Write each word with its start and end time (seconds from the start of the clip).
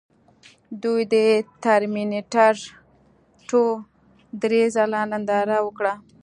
دوی 0.83 1.01
د 1.13 1.15
ټرمینیټر 1.63 2.55
ټو 3.49 3.63
درې 4.41 4.63
ځله 4.75 4.99
ننداره 5.11 5.57
وکړه 5.63 5.93